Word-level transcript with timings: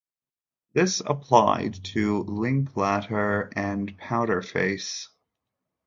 This 0.73 0.99
applied 1.05 1.75
to 1.93 2.23
Linklater 2.23 3.51
and 3.55 3.95
Powderface. 3.99 5.09